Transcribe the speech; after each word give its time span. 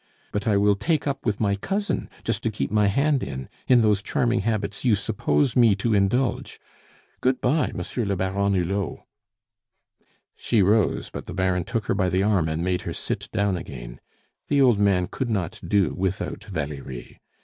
But 0.31 0.47
I 0.47 0.57
will 0.57 0.73
take 0.75 1.05
up 1.05 1.27
with 1.27 1.39
my 1.39 1.53
cousin, 1.55 2.09
just 2.23 2.41
to 2.41 2.49
keep 2.49 2.71
my 2.71 2.87
hand 2.87 3.21
in, 3.21 3.49
in 3.67 3.83
those 3.83 4.01
charming 4.01 4.39
habits 4.39 4.83
you 4.83 4.95
suppose 4.95 5.55
me 5.55 5.75
to 5.75 5.93
indulge. 5.93 6.59
Good 7.19 7.39
bye, 7.39 7.71
Monsieur 7.75 8.03
le 8.03 8.15
Baron 8.15 8.55
Hulot." 8.55 9.01
She 10.35 10.63
rose, 10.63 11.11
but 11.11 11.25
the 11.25 11.35
Baron 11.35 11.65
took 11.65 11.85
her 11.85 11.93
by 11.93 12.09
the 12.09 12.23
arm 12.23 12.49
and 12.49 12.63
made 12.63 12.81
her 12.81 12.93
sit 12.93 13.29
down 13.31 13.55
again. 13.55 13.99
The 14.47 14.59
old 14.59 14.79
man 14.79 15.05
could 15.07 15.29
not 15.29 15.61
do 15.67 15.93
without 15.93 16.45
Valerie. 16.45 17.19